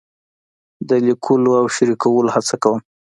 [0.89, 2.79] د لیکلو او شریکولو هڅه کوم.